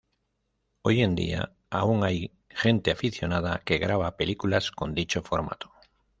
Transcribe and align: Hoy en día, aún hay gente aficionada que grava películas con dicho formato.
Hoy 0.81 1.03
en 1.03 1.13
día, 1.13 1.53
aún 1.69 2.03
hay 2.03 2.33
gente 2.49 2.89
aficionada 2.89 3.61
que 3.63 3.77
grava 3.77 4.17
películas 4.17 4.71
con 4.71 4.95
dicho 4.95 5.21
formato. 5.21 5.71